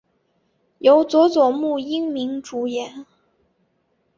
[0.79, 3.05] 由佐佐木英明主演。